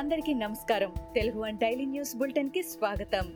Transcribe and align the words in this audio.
అందరికీ 0.00 0.34
నమస్కారం. 0.34 0.92
Telugu 1.14 1.40
one 1.40 1.58
daily 1.58 1.84
news 1.84 2.16
బులెటిన్కి 2.16 2.62
స్వాగతం. 2.62 3.32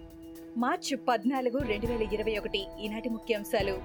మార్చి 0.56 0.96
పద్నాలుగు 0.96 1.58
రెండు 1.58 1.86
వేల 1.86 2.02
ఇరవై 2.02 2.38
ఒకటి 2.38 2.66
ఈనాటి 2.80 3.08
ముఖ్యాంశాలు. 3.08 3.80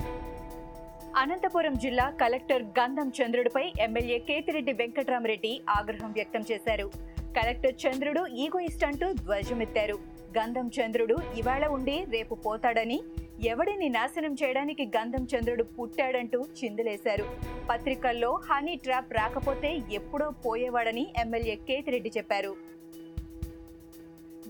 అనంతపురం 1.16 1.74
జిల్లా 1.74 2.10
కలెక్టర్ 2.10 2.64
గంధం 2.64 3.12
చంద్రుడిపై 3.22 3.74
ఎమ్మెల్యే 3.80 4.18
కేతిరెడ్డి 4.18 4.74
వెంకటరామరెడ్డి 4.74 5.62
ఆగ్రహం 5.70 6.12
వ్యక్తం 6.12 6.44
చేశారు. 6.52 6.92
కలెక్టర్ 7.20 7.74
చంద్రుడు 7.88 8.28
ఈగోయిస్ట్ 8.28 8.86
అంటూ 8.86 9.14
ధ్వజమెత్తారు. 9.14 9.96
గంధం 10.38 10.72
చంద్రుడు 10.82 11.18
ఇవాళ 11.38 11.66
ఉండి 11.66 12.06
రేపు 12.10 12.36
పోతాడని 12.36 13.02
ఎవడిని 13.44 13.90
నాశనం 13.90 14.34
చేయడానికి 14.34 14.86
గంధం 14.86 15.28
చంద్రుడు 15.36 15.64
పుట్టాడంటూ 15.64 16.46
చిందులేశారు. 16.64 17.26
పత్రికల్లో 17.70 18.40
హనీ 18.52 18.76
ట్రాప్ 18.76 19.14
రాకపోతే 19.14 19.78
ఎప్పుడో 19.92 20.30
పోయేవాడని 20.30 21.08
ఎమ్మెల్యే 21.20 21.56
కేతిరెడ్డి 21.56 22.12
చెప్పారు. 22.18 22.56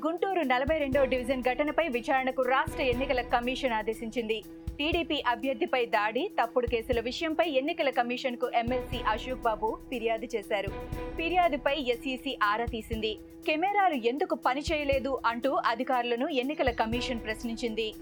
గుంటూరు 0.06 0.42
నలభై 0.42 0.78
రెండో 0.78 1.06
డివిజన్ 1.06 1.42
ఘటనపై 1.42 1.88
విచారణకు 1.88 2.42
రాష్ట్ర 2.42 2.82
ఎన్నికల 2.82 3.22
కమిషన్ 3.22 3.74
ఆదేశించింది. 3.74 4.44
టీడీపీ 4.78 5.24
అభ్యర్థిపై 5.28 5.86
దాడి 5.86 6.32
తప్పుడు 6.42 6.68
కేసుల 6.68 7.00
విషయంపై 7.00 7.50
ఎన్నికల 7.50 7.90
కమిషన్కు 7.90 8.52
ఎమ్మెల్సీ 8.56 8.98
అశోక్ 8.98 9.42
బాబు 9.42 9.78
ఫిర్యాదు 9.90 10.28
చేశారు. 10.36 10.68
ఫిర్యాదుపై 11.18 11.76
ఎస్ఈసి 11.88 12.40
ఆరా 12.44 12.66
తీసింది. 12.66 13.18
కెమెరాలు 13.46 13.94
ఎందుకు 13.94 14.36
పనిచేయలేదు 14.36 15.20
అంటూ 15.26 15.52
అధికారులను 15.66 16.28
ఎన్నికల 16.28 16.72
కమిషన్ 16.72 17.24
ప్రశ్నించింది. 17.24 17.94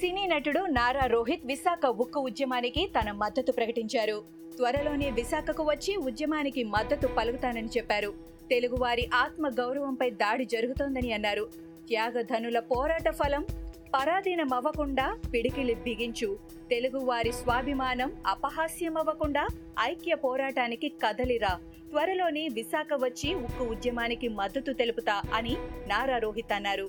సినీ 0.00 0.26
నటుడు 0.26 0.60
నారా 0.60 1.06
రోహిత్ 1.06 1.46
విశాఖ 1.46 1.86
ఉక్కు 1.86 2.20
ఉద్యమానికి 2.20 2.90
తన 3.00 3.10
మద్దతు 3.12 3.52
ప్రకటించారు. 3.52 4.22
త్వరలోనే 4.56 5.10
విశాఖకు 5.10 5.62
వచ్చి 5.62 5.96
ఉద్యమానికి 5.96 6.64
మద్దతు 6.64 7.06
పలుకుతానని 7.06 7.68
చెప్పారు. 7.76 8.37
తెలుగువారి 8.50 9.10
ఆత్మ 9.14 9.48
గౌరవంపై 9.48 10.10
దాడి 10.10 10.44
జరుగుతోందని 10.44 11.12
అన్నారు. 11.12 11.48
త్యాగధనుల 11.88 12.58
పోరాట 12.58 13.10
ఫలం 13.10 13.46
పరాధీనమవ్వకుండా 13.94 15.18
పిడికిలి 15.34 15.74
బిగించు. 15.74 16.38
తెలుగువారి 16.70 17.32
స్వాభిమానం 17.32 18.12
అపహాస్యమవ్వకుండా 18.26 19.46
ఐక్య 19.80 20.14
పోరాటానికి 20.14 20.88
కదలిరా. 20.88 21.60
త్వరలోనే 21.90 22.48
విశాఖ 22.48 22.88
వచ్చి 22.94 23.34
ఉక్కు 23.34 23.64
ఉద్యమానికి 23.64 24.28
మద్దతు 24.28 24.72
తెలుపుతా 24.72 25.22
అని 25.34 25.56
నారా 25.86 26.18
రోహిత్ 26.18 26.52
అన్నారు. 26.52 26.88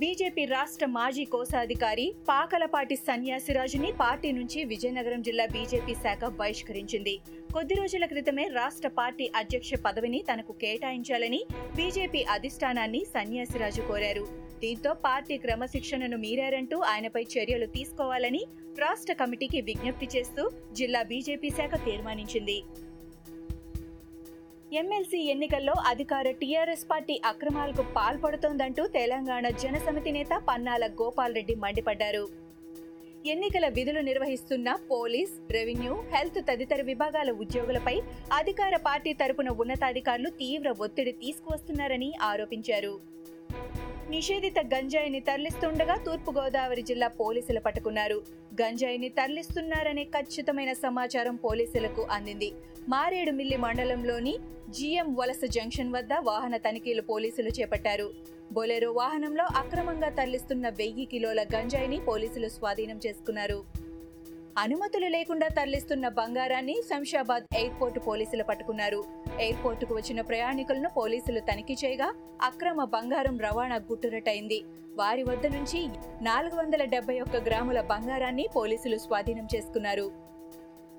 బీజేపీ 0.00 0.44
రాష్ట్ర 0.52 0.84
మాజీ 0.94 1.24
కోశాధికారి 1.32 2.06
పాకలపాటి 2.28 2.96
సన్యాసిరాజుని 3.08 3.90
పార్టీ 4.00 4.30
నుంచి 4.38 4.60
విజయనగరం 4.70 5.20
జిల్లా 5.26 5.44
బీజేపీ 5.52 5.94
శాఖ 6.04 6.30
బహిష్కరించింది. 6.40 7.14
కొద్ది 7.52 7.74
రోజుల 7.80 8.04
క్రితమే 8.12 8.44
రాష్ట్ర 8.56 8.88
పార్టీ 8.98 9.26
అధ్యక్ష 9.40 9.70
పదవిని 9.84 10.20
తనకు 10.30 10.52
కేటాయించాలని 10.62 11.40
బీజేపీ 11.76 12.22
అధిష్టానాన్ని 12.36 13.02
సన్యాసిరాజు 13.14 13.84
కోరారు. 13.90 14.24
దీంతో 14.64 14.94
పార్టీ 15.06 15.36
క్రమశిక్షణను 15.38 16.18
మీరారంటూ 16.24 16.78
ఆయనపై 16.92 17.24
చర్యలు 17.34 17.68
తీసుకోవాలని 17.76 18.42
రాష్ట్ర 18.84 19.14
కమిటీకి 19.22 19.60
విజ్ఞప్తి 19.60 20.08
చేస్తూ 20.16 20.44
జిల్లా 20.80 21.02
బీజేపీ 21.12 21.50
శాఖ 21.60 21.74
తీర్మానించింది. 21.86 22.58
ఎమ్మెల్సీ 24.72 25.18
ఎన్నికల్లో 25.32 25.72
అధికార 25.90 26.26
టీఆర్ఎస్ 26.40 26.86
పార్టీ 26.90 27.14
అక్రమాలకు 27.30 27.82
పాల్పడుతోందంటూ 27.96 28.82
తెలంగాణ 28.96 29.44
జనసమితి 29.62 30.10
నేత 30.16 30.32
పన్నాల 30.48 30.84
గోపాల్ 31.00 31.36
రెడ్డి 31.38 31.54
మండిపడ్డారు. 31.64 32.24
ఎన్నికల 33.32 33.66
విధులు 33.76 34.00
నిర్వహిస్తున్న 34.08 34.68
పోలీస్ 34.90 35.34
రెవెన్యూ 35.56 35.94
హెల్త్ 36.14 36.40
తదితర 36.48 36.80
విభాగాల 36.90 37.30
ఉద్యోగులపై 37.44 37.96
అధికార 38.40 38.74
పార్టీ 38.88 39.12
తరపున 39.20 39.50
ఉన్నతాధికారులు 39.62 40.30
తీవ్ర 40.42 40.70
ఒత్తిడి 40.86 41.12
తీసుకువస్తున్నారని 41.22 42.10
ఆరోపించారు. 42.30 42.94
నిషేధిత 44.10 44.58
గంజాయిని 44.74 45.20
తరలిస్తుండగా 45.20 45.96
తూర్పుగోదావరి 45.96 46.82
జిల్లా 46.82 47.08
పోలీసులు 47.08 47.60
పట్టుకున్నారు. 47.60 48.22
గంజాయిని 48.60 49.08
తరలిస్తున్నారనే 49.08 50.04
ఖచ్చితమైన 50.04 50.72
సమాచారం 50.72 51.36
పోలీసులకు 51.36 52.02
అందింది. 52.10 52.52
మారేడుమిల్లి 52.88 53.56
మండలంలోని 53.56 54.38
జిఎం 54.70 55.14
వలస 55.14 55.40
జంక్షన్ 55.44 55.92
వద్ద 55.92 56.12
వాహన 56.22 56.56
తనిఖీలు 56.56 57.02
పోలీసులు 57.02 57.48
చేపట్టారు. 57.48 58.10
బొలెరో 58.52 58.92
వాహనంలో 58.92 59.44
అక్రమంగా 59.44 60.08
తరలిస్తున్న 60.08 60.68
వెయ్యి 60.68 61.04
కిలోల 61.04 61.42
గంజాయిని 61.54 62.00
పోలీసులు 62.00 62.48
స్వాధీనం 62.48 63.00
చేసుకున్నారు. 63.06 63.64
అనుమతులు 64.58 65.06
లేకుండా 65.06 65.48
తరలిస్తున్న 65.48 66.08
బంగారాన్ని 66.08 66.82
శంషాబాద్ 66.90 67.56
ఎయిర్పోర్టు 67.56 68.00
పోలీసులు 68.00 68.44
పట్టుకున్నారు. 68.44 69.23
ఎయిర్పోర్టుకు 69.40 69.94
వచ్చిన 69.94 70.20
ప్రయాణికులను 70.20 70.90
పోలీసులు 70.96 71.40
తనిఖీ 71.40 71.76
చేయగా 71.84 72.14
అక్రమ 72.42 72.84
బంగారం 72.84 73.38
రవాణా 73.38 73.76
గుట్టురటైంది. 73.76 74.64
వారి 74.98 75.22
వద్ద 75.22 75.46
నుంచి 75.46 75.88
నాలుగు 76.22 76.56
వందల 76.56 76.84
డెబ్బై 76.84 77.20
ఒక్క 77.20 77.36
గ్రాముల 77.36 77.80
బంగారాన్ని 77.80 78.48
పోలీసులు 78.56 78.98
స్వాధీనం 78.98 79.48
చేసుకున్నారు. 79.56 80.33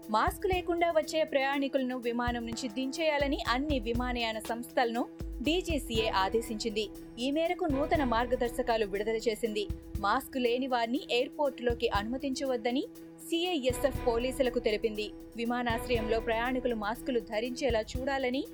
మాస్క్ 0.09 0.45
లేకుండా 0.45 0.91
వచ్చే 0.91 1.23
ప్రయాణికులను 1.23 1.97
విమానం 1.97 2.45
నుంచి 2.45 2.67
దించేయాలని 2.67 3.39
అన్ని 3.47 3.79
విమానయాన 3.79 4.39
సంస్థలను 4.39 5.07
డీజీసీఏ 5.41 6.07
ఆదేశించింది. 6.07 6.89
ఈ 7.19 7.31
మేరకు 7.31 7.65
నూతన 7.65 8.03
మార్గదర్శకాలు 8.03 8.85
విడుదల 8.85 9.15
చేసింది. 9.15 9.67
మాస్క్ 9.99 10.37
లేని 10.37 10.67
వారిని 10.67 11.01
ఎయిర్పోర్టులోకి 11.11 11.89
అనుమతించవద్దని 11.89 12.83
సిఐఎస్ఎఫ్ 13.29 14.07
పోలీసులకు 14.07 14.59
తెలిపింది. 14.59 15.11
విమానాశ్రయంలో 15.37 16.19
ప్రయాణికులు 16.19 16.75
మాస్కులు 16.75 17.19
ధరించేలా 17.19 17.81
చూడాలని 17.81 18.45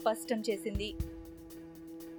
స్పష్టం 0.00 0.42
చేసింది. 0.50 0.94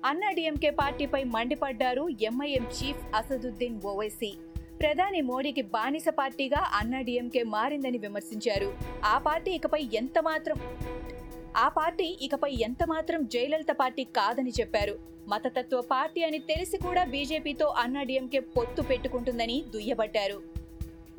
అన్నా 0.06 0.31
డిఎంకే 0.31 0.69
పార్టీపై 0.69 1.23
మండిపడ్డారు 1.23 2.09
ఎంఐఎం 2.22 2.68
చీఫ్ 2.68 3.16
అసదుద్దీన్ 3.16 3.81
ఓవైసీ. 3.85 4.34
ప్రధాని 4.81 5.22
మోడీకి 5.22 5.62
బానిస 5.62 6.06
పార్టీగా 6.09 6.72
అన్నాడీఎంకే 6.74 7.44
మారిందని 7.44 7.97
విమర్శించారు. 7.97 8.74
ఆ 9.06 9.18
పార్టీ 9.18 9.52
ఇకపై 9.52 9.88
ఎంత 9.94 10.19
మాత్రం 10.19 10.56
ఆ 11.58 11.69
పార్టీ 11.69 12.18
ఇకపై 12.22 12.52
ఎంత 12.62 12.84
మాత్రం 12.84 13.25
జయలలిత 13.25 13.68
పార్టీ 13.80 14.03
కాదని 14.03 14.50
చెప్పారు. 14.50 15.00
మతతత్వ 15.28 15.81
పార్టీ 15.81 16.24
అని 16.24 16.40
తెలిసి 16.40 16.78
కూడా 16.78 17.03
బీజేపీతో 17.03 17.66
అన్నాడీఎంకే 17.66 18.40
పొత్తు 18.40 18.81
పెట్టుకుంటుందని 18.81 19.64
దుయ్యబట్టారు. 19.74 20.41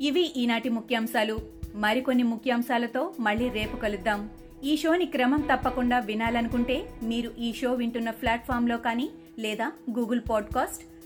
ఇవి 0.01 0.33
ఈనాటి 0.37 0.69
ముఖ్యాంశాలు. 0.69 1.39
మరికొన్ని 1.75 2.23
ముఖ్యాంశాలతో 2.23 3.13
మళ్ళీ 3.19 3.49
రేపు 3.49 3.77
కలుద్దాం. 3.77 4.29
ఈ 4.63 4.77
షోని 4.77 5.05
క్రమం 5.05 5.41
తప్పకుండా 5.41 5.99
వినాలనుకుంటే 5.99 6.83
మీరు 7.03 7.31
ఈ 7.39 7.53
షో 7.53 7.73
వింటున్న 7.73 8.09
ప్లాట్ఫామ్లో 8.09 8.77
కానీ 8.77 9.09
లేదా 9.39 9.71
Google 9.99 10.21
podcast 10.29 10.83